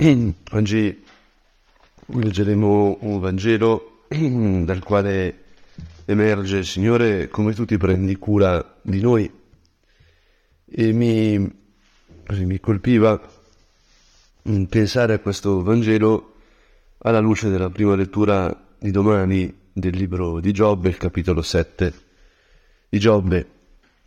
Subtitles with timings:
[0.52, 1.04] Oggi
[2.06, 5.44] leggeremo un Vangelo dal quale
[6.06, 9.30] emerge, Signore, come tu ti prendi cura di noi.
[10.64, 11.38] E mi,
[12.28, 13.20] mi colpiva
[14.70, 16.36] pensare a questo Vangelo
[17.00, 21.94] alla luce della prima lettura di domani del libro di Giobbe, il capitolo 7
[22.88, 23.48] di Giobbe.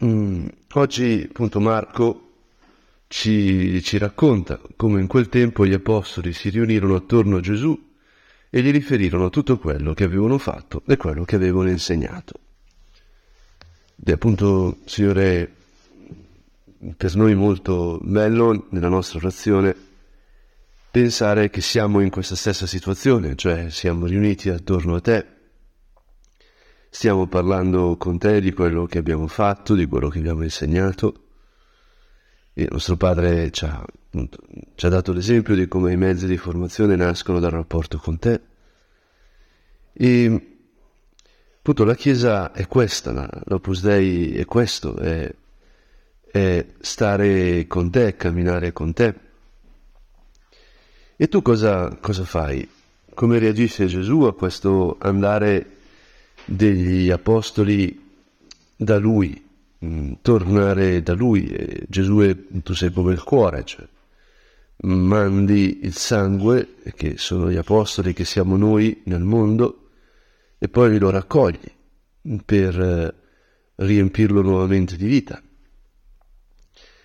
[0.04, 2.32] Mm, oggi, appunto, Marco
[3.14, 7.92] ci, ci racconta come in quel tempo gli apostoli si riunirono attorno a Gesù
[8.50, 12.34] e gli riferirono tutto quello che avevano fatto e quello che avevano insegnato.
[13.96, 15.54] Ed è appunto, Signore,
[16.97, 19.75] per noi molto bello nella nostra orazione
[20.89, 25.25] pensare che siamo in questa stessa situazione, cioè siamo riuniti attorno a te,
[26.89, 31.23] stiamo parlando con te di quello che abbiamo fatto, di quello che abbiamo insegnato,
[32.53, 33.84] il nostro padre ci ha,
[34.75, 38.42] ci ha dato l'esempio di come i mezzi di formazione nascono dal rapporto con te.
[39.94, 40.58] E
[41.58, 45.34] appunto la Chiesa è questa, l'Opus Dei è questo, è,
[46.32, 49.16] è stare con te, camminare con te.
[51.16, 52.67] E tu cosa, cosa fai?
[53.14, 55.78] Come reagisce Gesù a questo andare
[56.45, 58.02] degli apostoli
[58.76, 59.42] da lui
[60.22, 61.84] tornare da lui.
[61.88, 63.86] Gesù è, tu sei come il cuore, cioè
[64.84, 69.89] mandi il sangue, che sono gli apostoli che siamo noi nel mondo,
[70.58, 71.72] e poi lo raccogli
[72.45, 73.14] per eh,
[73.76, 75.42] riempirlo nuovamente di vita.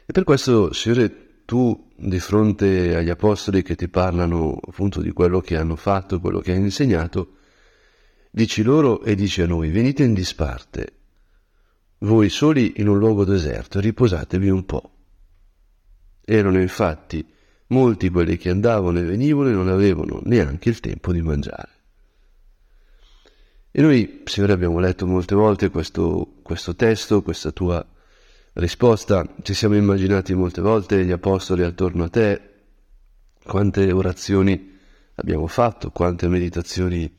[0.06, 5.40] E per questo, Signore, tu di fronte agli apostoli che ti parlano appunto di quello
[5.40, 7.36] che hanno fatto, quello che hai insegnato,
[8.30, 10.97] dici loro e dici a noi, venite in disparte
[11.98, 14.90] voi soli in un luogo deserto, riposatevi un po'.
[16.24, 17.26] Erano infatti
[17.68, 21.76] molti quelli che andavano e venivano e non avevano neanche il tempo di mangiare.
[23.70, 27.84] E noi, Signore, abbiamo letto molte volte questo, questo testo, questa tua
[28.54, 32.42] risposta, ci siamo immaginati molte volte gli apostoli attorno a te,
[33.44, 34.76] quante orazioni
[35.14, 37.10] abbiamo fatto, quante meditazioni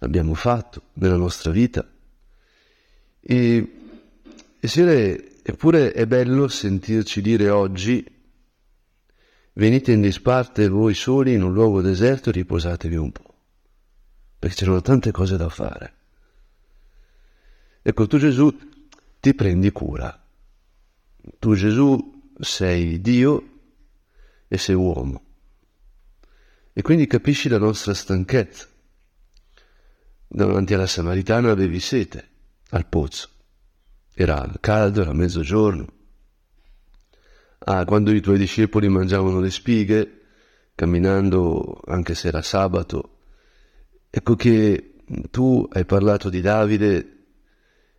[0.00, 1.86] abbiamo fatto nella nostra vita.
[3.20, 3.77] E
[4.60, 8.04] e Signore, eppure è bello sentirci dire oggi,
[9.52, 13.34] venite in disparte voi soli in un luogo deserto e riposatevi un po',
[14.38, 15.94] perché c'erano tante cose da fare.
[17.82, 18.52] Ecco, tu Gesù
[19.20, 20.26] ti prendi cura.
[21.38, 23.60] Tu Gesù sei Dio
[24.48, 25.22] e sei uomo.
[26.72, 28.66] E quindi capisci la nostra stanchezza.
[30.26, 32.28] Davanti alla Samaritana avevi sete
[32.70, 33.36] al pozzo.
[34.20, 35.86] Era caldo, era mezzogiorno.
[37.60, 40.20] Ah, quando i tuoi discepoli mangiavano le spighe,
[40.74, 43.18] camminando anche se era sabato,
[44.10, 44.94] ecco che
[45.30, 47.26] tu hai parlato di Davide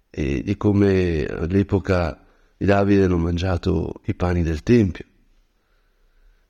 [0.09, 2.25] e di come all'epoca
[2.57, 5.05] di Davide hanno mangiato i pani del Tempio.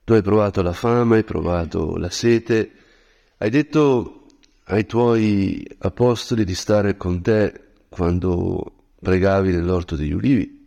[0.04, 2.72] Tu hai provato la fame, hai provato la sete,
[3.38, 4.26] hai detto
[4.64, 10.58] ai tuoi apostoli di stare con te quando pregavi nell'orto degli ulivi,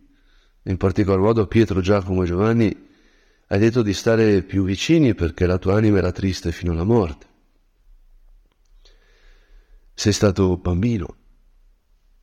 [0.63, 2.87] in particolar modo Pietro, Giacomo e Giovanni,
[3.47, 7.27] hai detto di stare più vicini perché la tua anima era triste fino alla morte.
[9.93, 11.17] Sei stato bambino,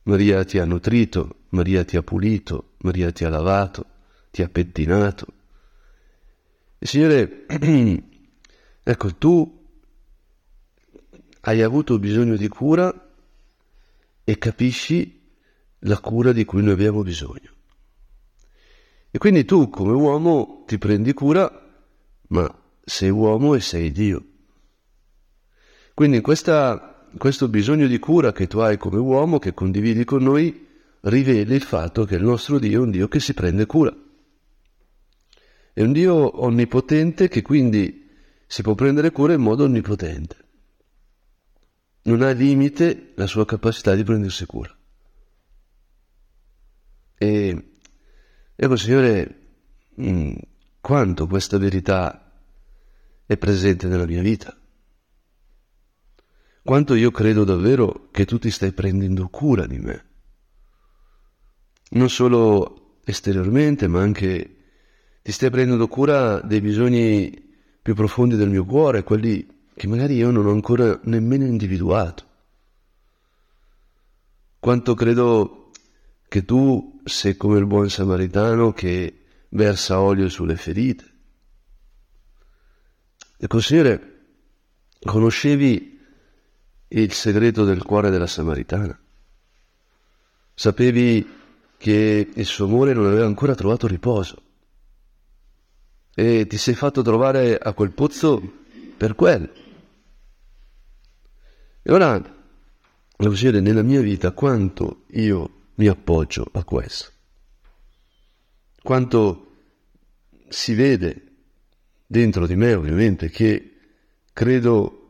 [0.03, 3.85] Maria ti ha nutrito, Maria ti ha pulito, Maria ti ha lavato,
[4.31, 5.25] ti ha pettinato.
[6.77, 7.45] E Signore,
[8.83, 9.59] ecco, tu
[11.41, 13.09] hai avuto bisogno di cura
[14.23, 15.20] e capisci
[15.81, 17.59] la cura di cui noi abbiamo bisogno.
[19.09, 21.51] E quindi tu come uomo ti prendi cura,
[22.29, 24.25] ma sei uomo e sei Dio.
[25.93, 30.67] Quindi questa, questo bisogno di cura che tu hai come uomo, che condividi con noi,
[31.01, 33.93] rivela il fatto che il nostro Dio è un Dio che si prende cura.
[35.73, 38.09] È un Dio onnipotente che quindi
[38.45, 40.37] si può prendere cura in modo onnipotente.
[42.03, 44.75] Non ha limite la sua capacità di prendersi cura.
[47.21, 47.75] E
[48.55, 49.41] ecco, Signore,
[50.01, 50.33] mm,
[50.81, 52.33] quanto questa verità
[53.27, 54.57] è presente nella mia vita.
[56.63, 60.05] Quanto io credo davvero che tu ti stai prendendo cura di me.
[61.91, 64.55] Non solo esteriormente, ma anche
[65.21, 70.31] ti stai prendendo cura dei bisogni più profondi del mio cuore, quelli che magari io
[70.31, 72.25] non ho ancora nemmeno individuato.
[74.57, 75.69] Quanto credo
[76.27, 81.09] che tu sei come il buon samaritano che versa olio sulle ferite.
[83.37, 84.25] Ecco, Signore,
[84.99, 85.99] conoscevi
[86.89, 88.99] il segreto del cuore della Samaritana?
[90.53, 91.27] Sapevi
[91.77, 94.43] che il suo amore non aveva ancora trovato riposo
[96.13, 98.41] e ti sei fatto trovare a quel pozzo
[98.95, 99.49] per quello.
[101.81, 102.21] E ora,
[103.17, 107.11] dire, nella mia vita quanto io mi appoggio a questo,
[108.81, 109.51] quanto
[110.49, 111.27] si vede
[112.05, 113.77] dentro di me ovviamente che
[114.33, 115.01] credo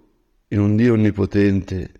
[0.50, 1.92] in un Dio onnipotente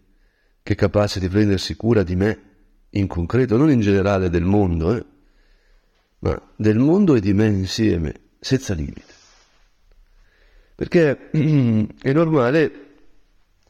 [0.64, 2.50] che è capace di prendersi cura di me
[2.92, 5.06] in concreto, non in generale del mondo, eh,
[6.20, 9.20] ma del mondo e di me insieme, senza limite.
[10.76, 11.30] Perché
[12.02, 12.72] è normale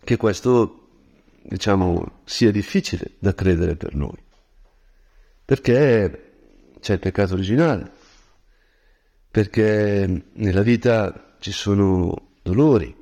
[0.04, 0.90] che questo,
[1.44, 4.18] diciamo, sia difficile da credere per noi.
[5.52, 7.92] Perché c'è il peccato originale,
[9.30, 12.96] perché nella vita ci sono dolori,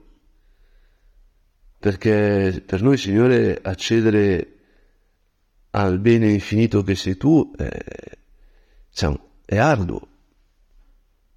[1.77, 4.55] perché per noi, Signore, accedere
[5.69, 7.69] al bene infinito che sei tu è,
[8.89, 10.07] diciamo, è arduo.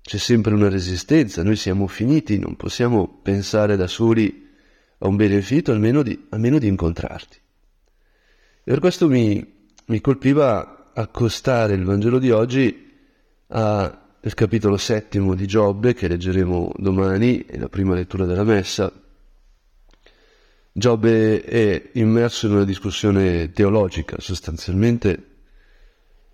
[0.00, 4.48] C'è sempre una resistenza, noi siamo finiti, non possiamo pensare da soli
[4.96, 7.36] a un bene infinito, almeno di, almeno di incontrarti.
[7.36, 12.90] E per questo mi, mi colpiva accostare il Vangelo di oggi
[13.48, 18.92] al capitolo settimo di Giobbe, che leggeremo domani, è la prima lettura della Messa,
[20.74, 25.26] Giobbe è immerso in una discussione teologica, sostanzialmente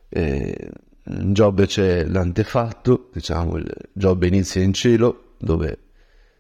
[0.09, 0.71] eh,
[1.07, 3.59] in Giobbe c'è l'antefatto, diciamo,
[3.93, 5.79] Giobbe inizia in cielo, dove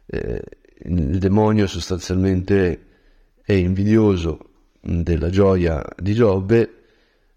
[0.07, 0.43] eh,
[0.85, 2.87] il demonio sostanzialmente
[3.43, 4.51] è invidioso
[4.81, 6.78] della gioia di Giobbe,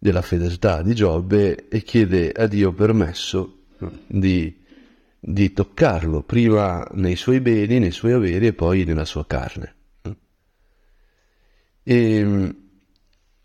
[0.01, 3.65] della fedeltà di Giobbe e chiede a Dio permesso
[4.07, 4.59] di,
[5.19, 9.75] di toccarlo, prima nei suoi beni, nei suoi averi e poi nella sua carne.
[11.83, 12.56] E,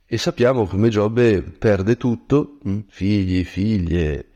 [0.06, 4.28] e sappiamo come Giobbe perde tutto, mm, figli, figlie,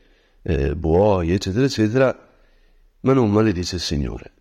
[0.43, 2.29] eh, buoi, eccetera, eccetera,
[2.99, 4.31] ma non maledice il Signore.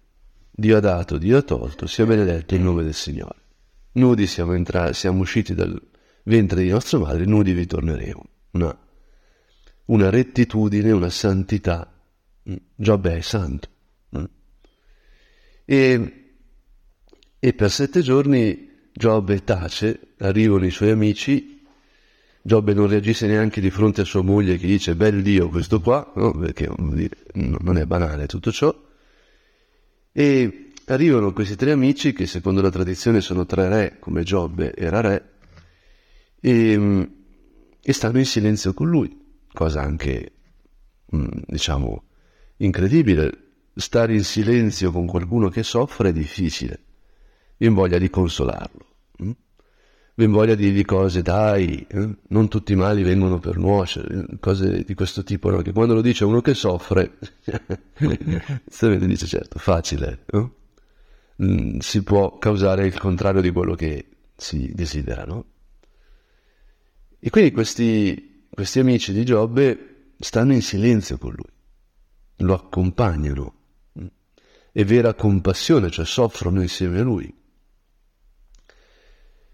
[0.51, 3.39] Dio ha dato, Dio ha tolto, sia benedetto il nome del Signore.
[3.93, 5.81] Nudi siamo, entrati, siamo usciti dal
[6.31, 8.25] ventre di nostra madre, nudi ritorneremo.
[8.53, 8.79] Una,
[9.87, 11.93] una rettitudine, una santità.
[12.49, 13.69] Mm, Giobbe è santo.
[14.17, 14.25] Mm.
[15.65, 16.25] E,
[17.39, 21.63] e per sette giorni Giobbe tace, arrivano i suoi amici,
[22.43, 26.11] Giobbe non reagisce neanche di fronte a sua moglie che dice bel Dio questo qua,
[26.17, 26.33] no?
[26.33, 28.75] perché non è banale tutto ciò,
[30.13, 35.01] e arrivano questi tre amici che secondo la tradizione sono tre re, come Giobbe era
[35.01, 35.30] re,
[36.41, 37.11] e,
[37.81, 39.17] e stanno in silenzio con lui,
[39.53, 40.33] cosa anche,
[41.15, 42.05] mm, diciamo,
[42.59, 43.49] incredibile.
[43.75, 46.85] Stare in silenzio con qualcuno che soffre è difficile
[47.61, 48.87] ben voglia di consolarlo,
[49.19, 49.31] hm?
[50.15, 52.09] ben voglia di dirgli cose, dai, eh?
[52.29, 55.61] non tutti i mali vengono per nuocere, cose di questo tipo, no?
[55.61, 57.19] che quando lo dice uno che soffre,
[58.65, 60.51] giustamente dice certo, facile, eh?
[61.45, 65.45] mm, si può causare il contrario di quello che si desidera, no?
[67.21, 71.53] E quindi questi, questi amici di Giobbe stanno in silenzio con lui,
[72.37, 73.55] lo accompagnano,
[74.73, 77.39] è vera compassione, cioè soffrono insieme a lui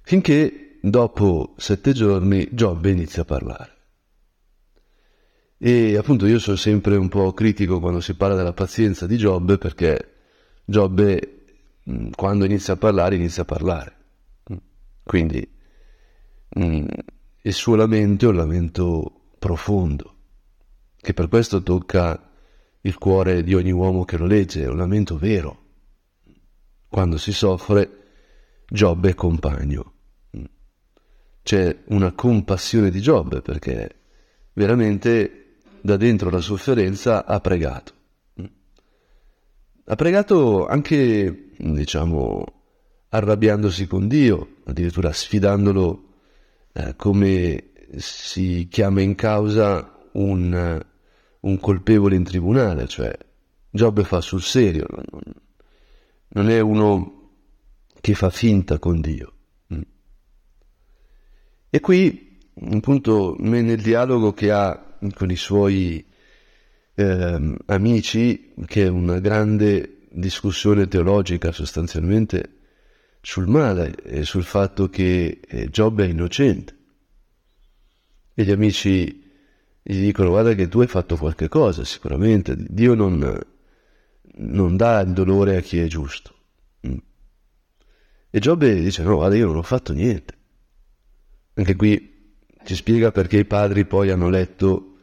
[0.07, 3.75] finché dopo sette giorni Giobbe inizia a parlare.
[5.59, 9.59] E appunto io sono sempre un po' critico quando si parla della pazienza di Giobbe
[9.59, 10.15] perché
[10.65, 11.45] Giobbe
[11.91, 13.97] mm, quando inizia a parlare inizia a parlare.
[14.53, 14.57] Mm.
[15.03, 15.59] Quindi
[16.57, 16.87] mm,
[17.47, 20.15] il suo lamento è un lamento profondo,
[20.97, 22.31] che per questo tocca
[22.81, 25.65] il cuore di ogni uomo che lo legge, è un lamento vero.
[26.89, 28.05] Quando si soffre,
[28.69, 29.95] Giobbe è compagno
[31.47, 34.01] c'è una compassione di Giobbe perché
[34.55, 37.93] veramente da dentro la sofferenza ha pregato.
[39.85, 42.45] Ha pregato anche, diciamo,
[43.11, 46.06] arrabbiandosi con Dio, addirittura sfidandolo
[46.77, 50.85] eh, come si chiama in causa un,
[51.41, 53.17] un, colpevole in tribunale, cioè
[53.71, 55.23] Giobbe fa sul serio, non,
[56.29, 57.31] non è uno
[58.01, 59.33] che fa finta con Dio.
[61.71, 62.39] E qui,
[62.73, 66.05] appunto, nel dialogo che ha con i suoi
[66.95, 72.56] eh, amici, che è una grande discussione teologica sostanzialmente
[73.27, 76.77] sul male e sul fatto che eh, Giobbe è innocente.
[78.33, 79.21] E gli amici
[79.83, 83.37] gli dicono guarda che tu hai fatto qualche cosa, sicuramente, Dio non,
[84.37, 86.35] non dà il dolore a chi è giusto.
[88.31, 90.35] E Giobbe dice no, guarda io non ho fatto niente.
[91.55, 94.99] Anche qui ci spiega perché i padri poi hanno letto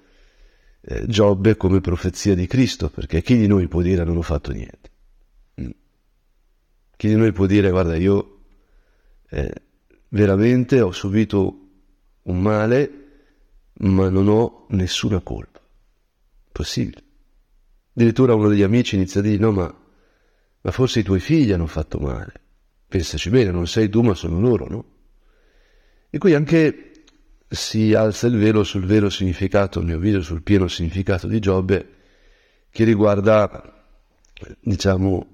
[0.80, 4.54] eh, Giobbe come profezia di Cristo, perché chi di noi può dire non ho fatto
[4.54, 4.92] niente?
[7.04, 8.44] Chi di noi può dire guarda io
[9.30, 9.54] eh,
[10.08, 11.72] veramente ho subito
[12.22, 12.92] un male
[13.80, 15.60] ma non ho nessuna colpa.
[16.50, 17.04] Possibile.
[17.94, 19.82] Addirittura uno degli amici inizia a dire no ma,
[20.62, 22.32] ma forse i tuoi figli hanno fatto male.
[22.88, 24.86] Pensaci bene, non sei tu ma sono loro, no?
[26.10, 27.04] E qui anche
[27.50, 31.96] si alza il velo sul vero significato, a mio avviso, sul pieno significato di Giobbe,
[32.70, 33.84] che riguarda,
[34.62, 35.33] diciamo,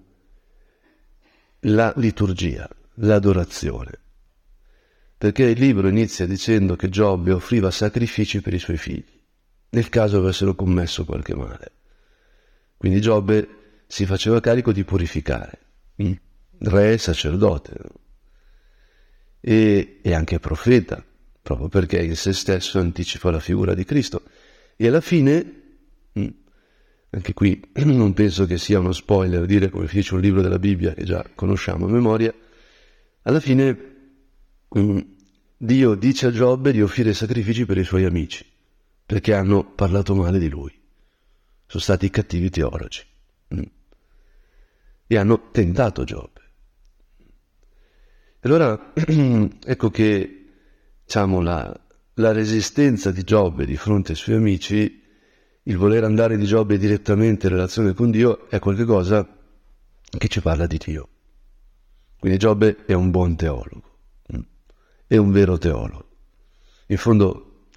[1.61, 3.91] la liturgia, l'adorazione.
[5.17, 9.21] Perché il libro inizia dicendo che Giobbe offriva sacrifici per i suoi figli,
[9.71, 11.71] nel caso avessero commesso qualche male.
[12.77, 13.47] Quindi Giobbe
[13.87, 15.59] si faceva carico di purificare,
[16.59, 17.73] re, sacerdote,
[19.41, 21.03] e, e anche profeta,
[21.41, 24.23] proprio perché in se stesso anticipa la figura di Cristo.
[24.77, 25.58] E alla fine,
[27.11, 30.93] anche qui non penso che sia uno spoiler dire come fece un libro della Bibbia
[30.93, 32.33] che già conosciamo a memoria,
[33.23, 33.77] alla fine
[34.77, 34.99] mm,
[35.57, 38.45] Dio dice a Giobbe di offrire sacrifici per i suoi amici,
[39.05, 40.71] perché hanno parlato male di lui.
[41.65, 43.01] Sono stati cattivi teologi.
[43.53, 43.63] Mm.
[45.07, 46.41] E hanno tentato Giobbe.
[48.41, 50.45] Allora, ecco che,
[51.03, 51.77] diciamo, la,
[52.13, 54.98] la resistenza di Giobbe di fronte ai suoi amici,
[55.69, 59.37] il voler andare di Giobbe direttamente in relazione con Dio, è qualcosa
[60.17, 61.09] che ci parla di Dio.
[62.17, 63.97] Quindi Giobbe è un buon teologo,
[64.35, 64.41] mm,
[65.05, 66.07] è un vero teologo.
[66.87, 67.67] In fondo,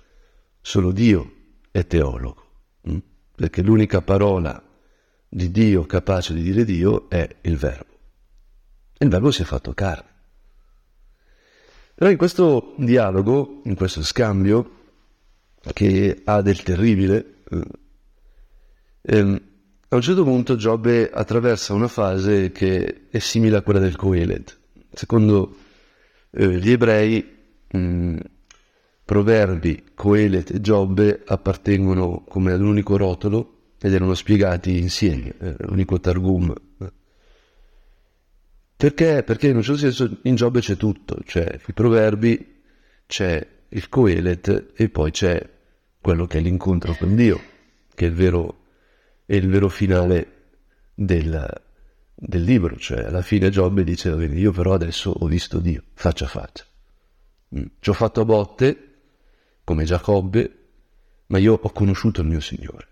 [0.62, 1.32] solo Dio
[1.70, 2.44] è teologo,
[2.88, 2.96] mm,
[3.34, 4.60] perché l'unica parola
[5.28, 7.92] di Dio capace di dire Dio è il Verbo.
[8.96, 10.10] E il Verbo si è fatto carne.
[11.94, 14.80] Però in questo dialogo, in questo scambio,
[15.74, 17.80] che ha del terribile, eh,
[19.02, 19.40] ehm,
[19.88, 24.58] a un certo punto Giobbe attraversa una fase che è simile a quella del Coelet.
[24.92, 25.56] Secondo
[26.30, 27.24] eh, gli ebrei,
[27.68, 28.18] mh, mm,
[29.04, 35.56] proverbi, Coelet e Giobbe appartengono come ad un unico rotolo ed erano spiegati insieme, eh,
[35.58, 36.54] l'unico Targum
[38.82, 39.22] perché?
[39.22, 42.62] Perché in un certo senso in Giobbe c'è tutto, c'è i proverbi,
[43.06, 45.40] c'è il Coelet e poi c'è
[46.00, 47.40] quello che è l'incontro con Dio,
[47.94, 48.61] che è il vero,
[49.32, 50.50] è il vero finale
[50.92, 51.62] del,
[52.14, 56.28] del, libro, cioè alla fine Giobbe dice, io però adesso ho visto Dio, faccia a
[56.28, 56.66] faccia.
[57.56, 57.64] Mm.
[57.80, 58.90] Ci ho fatto a botte,
[59.64, 60.58] come Giacobbe,
[61.28, 62.88] ma io ho conosciuto il mio Signore.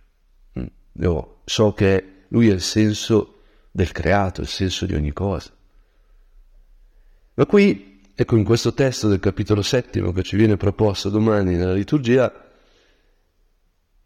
[0.59, 0.67] Mm.
[1.03, 5.51] Io so che Lui è il senso del creato, il senso di ogni cosa.
[7.35, 11.75] Ma qui, ecco, in questo testo del capitolo settimo che ci viene proposto domani nella
[11.75, 12.50] liturgia,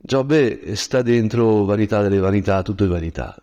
[0.07, 3.35] Giobbe sta dentro vanità delle vanità, tutto è vanità.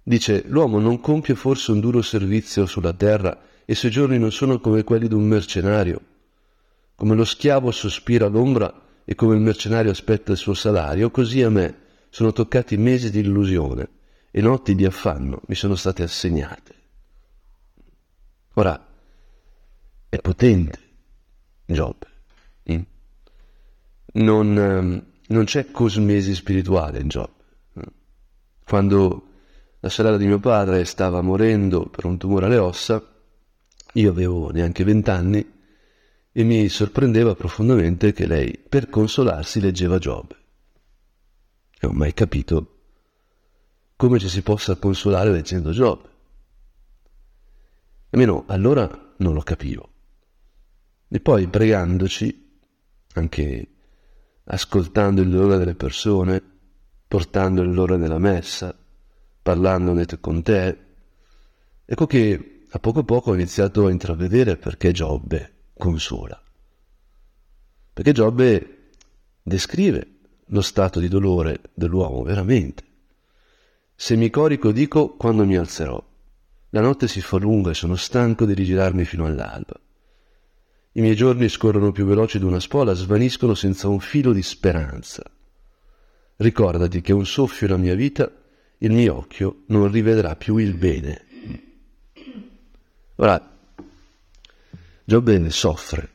[0.00, 4.30] Dice, l'uomo non compie forse un duro servizio sulla terra e i suoi giorni non
[4.30, 6.00] sono come quelli di un mercenario.
[6.94, 8.72] Come lo schiavo sospira l'ombra
[9.04, 11.78] e come il mercenario aspetta il suo salario, così a me
[12.10, 13.88] sono toccati mesi di illusione
[14.30, 16.74] e notti di affanno mi sono state assegnate.
[18.54, 18.86] Ora,
[20.08, 20.78] è potente
[21.66, 22.06] Giobbe.
[22.70, 22.82] Mm?
[24.12, 27.42] Non, ehm, non, c'è cosmesi spirituale in Giobbe.
[28.64, 29.28] Quando
[29.80, 33.02] la sorella di mio padre stava morendo per un tumore alle ossa,
[33.92, 35.52] io avevo neanche vent'anni
[36.32, 40.36] e mi sorprendeva profondamente che lei, per consolarsi, leggeva Giobbe.
[41.80, 42.70] Non ho mai capito
[43.96, 46.08] come ci si possa consolare leggendo Giobbe.
[48.10, 49.88] Almeno allora non lo capivo.
[51.08, 52.58] E poi pregandoci,
[53.14, 53.73] anche
[54.44, 56.42] ascoltando il dolore delle persone,
[57.06, 58.76] portando il loro nella messa,
[59.42, 60.78] parlandone con te,
[61.84, 66.40] ecco che a poco a poco ho iniziato a intravedere perché Giobbe consola.
[67.92, 68.90] Perché Giobbe
[69.42, 70.14] descrive
[70.46, 72.84] lo stato di dolore dell'uomo veramente.
[73.94, 76.02] Se mi corico dico quando mi alzerò.
[76.70, 79.80] La notte si fa lunga e sono stanco di rigirarmi fino all'alba.
[80.96, 85.24] I miei giorni scorrono più veloci di una spola, svaniscono senza un filo di speranza.
[86.36, 88.30] Ricordati che un soffio la mia vita,
[88.78, 91.24] il mio occhio non rivedrà più il bene.
[93.16, 93.56] Ora,
[95.02, 96.10] Giobbe soffre,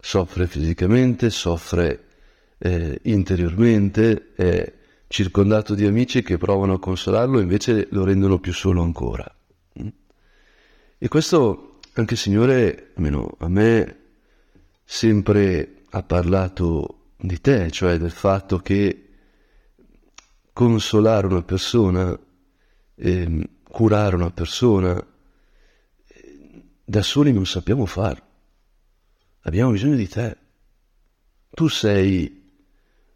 [0.00, 2.04] soffre fisicamente, soffre
[2.56, 4.72] eh, interiormente, è
[5.08, 9.30] circondato di amici che provano a consolarlo e invece lo rendono più solo ancora.
[10.96, 13.96] E questo anche il Signore, almeno a me,
[14.94, 19.08] sempre ha parlato di te, cioè del fatto che
[20.52, 22.16] consolare una persona,
[22.96, 25.06] eh, curare una persona,
[26.84, 28.24] da soli non sappiamo farlo.
[29.44, 30.36] Abbiamo bisogno di te.
[31.48, 32.52] Tu sei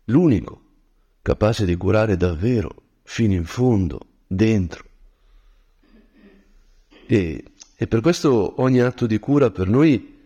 [0.05, 0.63] l'unico
[1.21, 4.83] capace di curare davvero, fino in fondo, dentro.
[7.07, 7.45] E,
[7.77, 10.17] e per questo ogni atto di cura per noi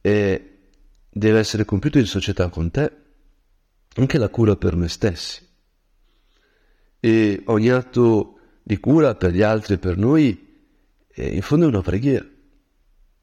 [0.00, 0.54] è,
[1.16, 2.92] deve essere compiuto in società con te,
[3.94, 5.42] anche la cura per noi stessi.
[7.00, 10.44] E ogni atto di cura per gli altri e per noi
[11.08, 12.26] è in fondo è una preghiera.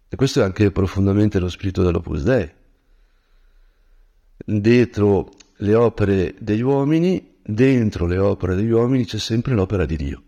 [0.10, 2.52] E questo è anche profondamente lo spirito dell'Opus Dei.
[4.44, 10.24] Dietro le opere degli uomini, dentro le opere degli uomini c'è sempre l'opera di Dio,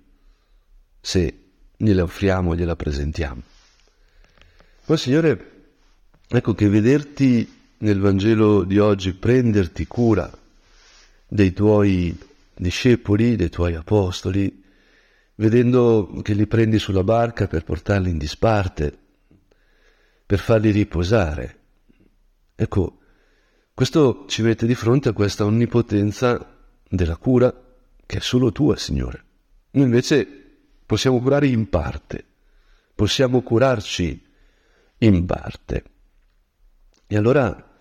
[1.01, 1.39] se
[1.75, 3.41] gliela offriamo, gliela presentiamo.
[4.85, 5.51] Poi Signore,
[6.27, 10.31] ecco che vederti nel Vangelo di oggi, prenderti cura
[11.27, 12.17] dei tuoi
[12.53, 14.63] discepoli, dei tuoi apostoli,
[15.35, 18.97] vedendo che li prendi sulla barca per portarli in disparte,
[20.25, 21.59] per farli riposare.
[22.55, 22.99] Ecco,
[23.73, 26.53] questo ci mette di fronte a questa onnipotenza
[26.87, 27.53] della cura
[28.05, 29.23] che è solo tua, Signore.
[29.71, 30.25] Noi invece
[30.85, 32.23] possiamo curare in parte,
[32.95, 34.23] possiamo curarci
[34.99, 35.83] in parte.
[37.07, 37.79] E allora,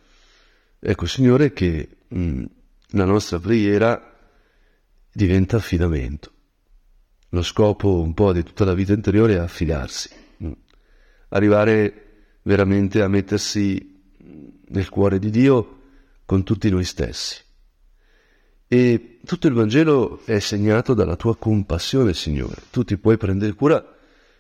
[0.79, 2.45] ecco, Signore, che mh, mm,
[2.91, 4.17] la nostra preghiera
[5.13, 6.33] diventa affidamento.
[7.31, 10.53] Lo scopo un po' di tutta la vita interiore è affidarsi, mh.
[11.29, 12.01] arrivare
[12.43, 13.93] veramente a mettersi
[14.67, 15.81] nel cuore di Dio
[16.25, 17.43] con tutti noi stessi.
[18.67, 22.63] E tutto il Vangelo è segnato dalla tua compassione, Signore.
[22.71, 23.85] Tu ti puoi prendere cura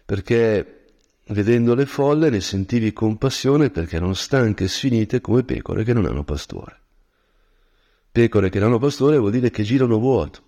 [0.05, 0.84] perché
[1.28, 6.05] vedendo le folle ne sentivi compassione perché erano stanche e sfinite come pecore che non
[6.05, 6.81] hanno pastore.
[8.12, 10.42] Pecore che non hanno pastore vuol dire che girano vuoto,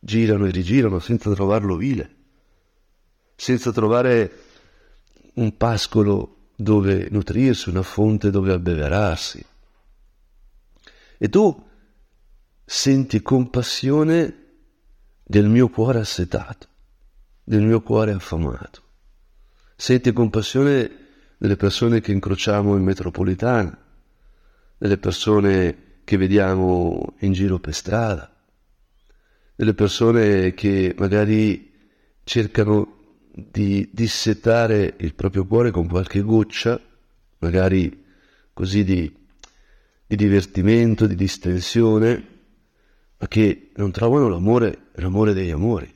[0.00, 2.14] girano e rigirano senza trovarlo vile,
[3.36, 4.32] senza trovare
[5.34, 9.44] un pascolo dove nutrirsi, una fonte dove abbeverarsi.
[11.18, 11.64] E tu
[12.64, 14.44] senti compassione
[15.22, 16.66] del mio cuore assetato,
[17.44, 18.85] del mio cuore affamato.
[19.78, 20.90] Senti compassione
[21.36, 23.78] delle persone che incrociamo in metropolitana,
[24.78, 28.34] delle persone che vediamo in giro per strada,
[29.54, 31.74] delle persone che magari
[32.24, 36.80] cercano di dissetare il proprio cuore con qualche goccia,
[37.40, 38.02] magari
[38.54, 39.14] così di,
[40.06, 42.28] di divertimento, di distensione,
[43.18, 45.94] ma che non trovano l'amore, l'amore degli amori.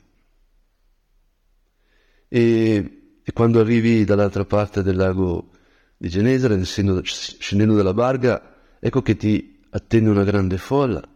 [2.27, 5.49] E, e quando arrivi dall'altra parte del lago
[5.97, 11.07] di Genesare, scendendo dalla barca, ecco che ti attende una grande folla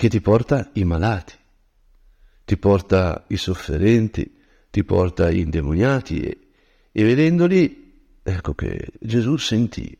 [0.00, 1.34] che ti porta i malati,
[2.44, 4.34] ti porta i sofferenti,
[4.70, 6.38] ti porta indemoniati e,
[6.90, 9.94] e vedendoli, ecco che Gesù sentì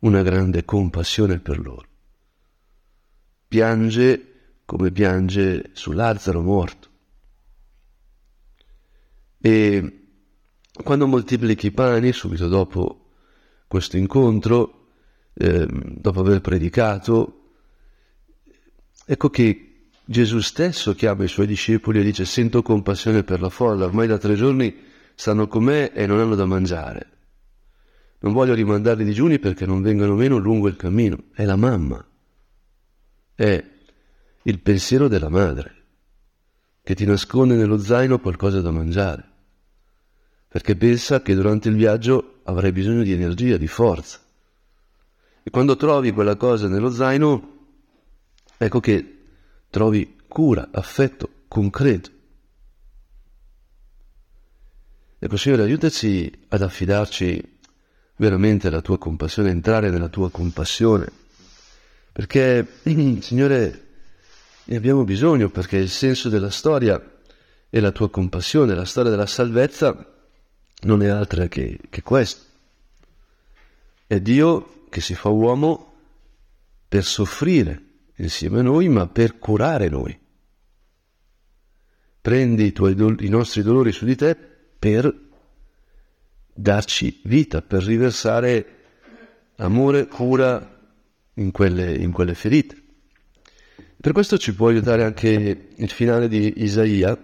[0.00, 1.86] una grande compassione per loro.
[3.46, 6.88] Piange come piange su Lazzaro morto.
[9.46, 10.06] E
[10.82, 13.10] quando moltiplichi i pani, subito dopo
[13.68, 14.86] questo incontro,
[15.34, 17.50] eh, dopo aver predicato,
[19.04, 23.84] ecco che Gesù stesso chiama i suoi discepoli e dice sento compassione per la folla,
[23.84, 24.74] ormai da tre giorni
[25.14, 27.10] stanno con me e non hanno da mangiare.
[28.20, 31.24] Non voglio rimandarli digiuni perché non vengano meno lungo il cammino.
[31.34, 32.02] È la mamma.
[33.34, 33.64] È
[34.44, 35.82] il pensiero della madre
[36.82, 39.32] che ti nasconde nello zaino qualcosa da mangiare.
[40.54, 44.20] Perché pensa che durante il viaggio avrai bisogno di energia, di forza.
[45.42, 47.72] E quando trovi quella cosa nello zaino,
[48.56, 49.18] ecco che
[49.68, 52.10] trovi cura, affetto concreto.
[55.18, 57.58] Ecco Signore, aiutaci ad affidarci
[58.14, 61.10] veramente alla tua compassione, entrare nella tua compassione,
[62.12, 62.64] perché
[63.20, 63.86] Signore
[64.66, 67.02] ne abbiamo bisogno, perché il senso della storia
[67.68, 70.12] è la tua compassione, la storia della salvezza
[70.82, 72.42] non è altra che, che questo.
[74.06, 75.92] È Dio che si fa uomo
[76.88, 77.82] per soffrire
[78.16, 80.18] insieme a noi, ma per curare noi.
[82.20, 84.36] Prendi i, tuoi, i nostri dolori su di te
[84.78, 85.22] per
[86.54, 88.66] darci vita, per riversare
[89.56, 90.80] amore, cura
[91.34, 92.82] in quelle, in quelle ferite.
[94.00, 97.18] Per questo ci può aiutare anche il finale di Isaia,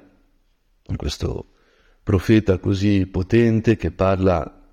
[0.87, 1.50] in questo
[2.11, 4.67] profeta così potente che parla,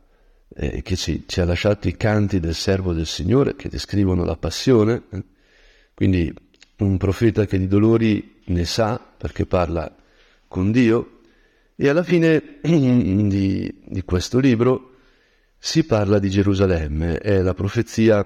[0.56, 4.36] eh, che ci, ci, ha lasciato i canti del servo del Signore che descrivono la
[4.36, 5.24] passione, eh?
[5.94, 6.34] quindi
[6.78, 9.96] un profeta che di dolori ne sa perché parla
[10.48, 11.20] con Dio
[11.76, 14.96] e alla fine di, di questo libro
[15.60, 18.26] si parla di Gerusalemme, è la profezia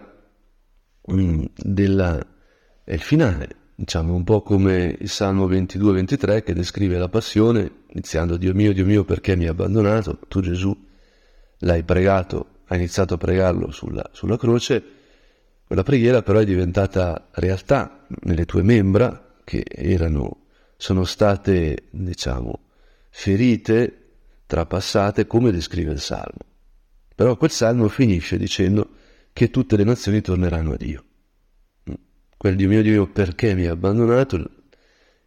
[1.11, 2.17] mm, della,
[2.85, 8.37] è il finale, diciamo un po' come il Salmo 22-23 che descrive la passione, iniziando
[8.37, 10.19] Dio mio, Dio mio, perché mi hai abbandonato?
[10.27, 10.75] Tu Gesù
[11.59, 14.83] l'hai pregato, hai iniziato a pregarlo sulla, sulla croce,
[15.65, 20.45] quella preghiera però è diventata realtà nelle tue membra che erano,
[20.77, 22.59] sono state, diciamo,
[23.09, 24.11] ferite,
[24.45, 26.45] trapassate, come descrive il Salmo.
[27.15, 28.89] Però quel Salmo finisce dicendo
[29.33, 31.05] che tutte le nazioni torneranno a Dio
[32.41, 34.43] quel Dio mio, Dio perché mi hai abbandonato,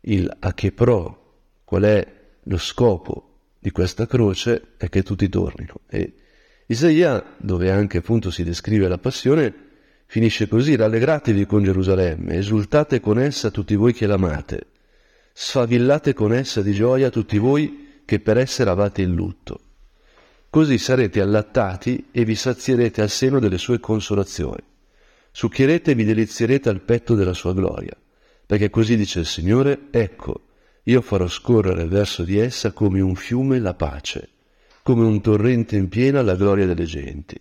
[0.00, 2.04] il a che pro, qual è
[2.42, 5.74] lo scopo di questa croce, è che tutti tornino.
[5.88, 6.14] E
[6.66, 9.54] Isaia, dove anche appunto si descrive la passione,
[10.06, 14.66] finisce così, rallegratevi con Gerusalemme, esultate con essa tutti voi che l'amate,
[15.32, 19.60] sfavillate con essa di gioia tutti voi che per essa eravate in lutto.
[20.50, 24.72] Così sarete allattati e vi sazierete al seno delle sue consolazioni
[25.36, 27.96] succhierete e vi delizierete al petto della sua gloria,
[28.46, 30.46] perché così dice il Signore, ecco,
[30.84, 34.28] io farò scorrere verso di essa come un fiume la pace,
[34.84, 37.36] come un torrente in piena la gloria delle genti.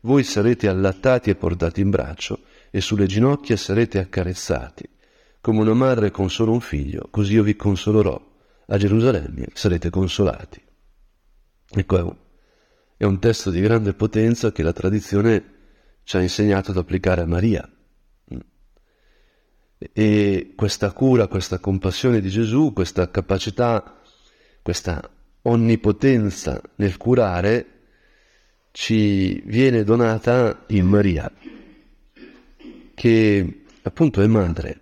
[0.00, 4.88] Voi sarete allattati e portati in braccio, e sulle ginocchia sarete accarezzati.
[5.42, 8.32] Come una madre consola un figlio, così io vi consolerò.
[8.68, 10.62] A Gerusalemme sarete consolati.
[11.72, 12.16] Ecco,
[12.96, 15.53] è un testo di grande potenza che la tradizione
[16.04, 17.68] ci ha insegnato ad applicare a Maria.
[19.78, 24.00] E questa cura, questa compassione di Gesù, questa capacità,
[24.62, 25.10] questa
[25.42, 27.66] onnipotenza nel curare
[28.70, 31.30] ci viene donata in Maria,
[32.94, 34.80] che appunto è madre.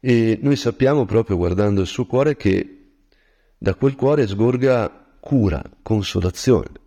[0.00, 2.78] E noi sappiamo proprio guardando il suo cuore che
[3.56, 6.83] da quel cuore sgorga cura, consolazione.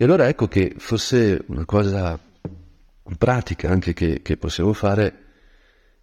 [0.00, 2.16] E allora ecco che fosse una cosa
[3.18, 5.24] pratica anche che, che possiamo fare,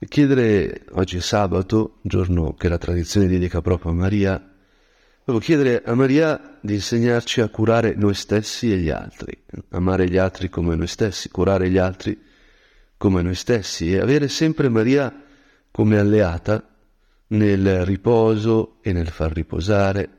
[0.05, 4.53] chiedere, oggi è sabato, giorno che la tradizione dedica proprio a Maria,
[5.23, 9.35] Devo chiedere a Maria di insegnarci a curare noi stessi e gli altri,
[9.69, 12.21] amare gli altri come noi stessi, curare gli altri
[12.97, 15.23] come noi stessi e avere sempre Maria
[15.71, 16.63] come alleata
[17.27, 20.09] nel riposo e nel far riposare,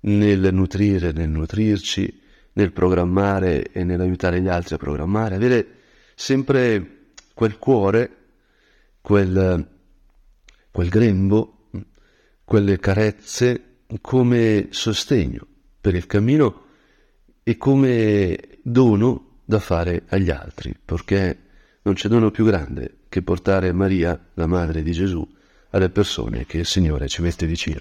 [0.00, 2.20] nel nutrire, nel nutrirci,
[2.54, 5.66] nel programmare e nell'aiutare gli altri a programmare, avere
[6.14, 8.16] sempre quel cuore,
[9.00, 9.68] quel,
[10.70, 11.68] quel grembo,
[12.44, 15.46] quelle carezze come sostegno
[15.80, 16.62] per il cammino
[17.42, 21.38] e come dono da fare agli altri, perché
[21.82, 25.26] non c'è dono più grande che portare Maria, la madre di Gesù,
[25.70, 27.80] alle persone che il Signore ci mette vicino.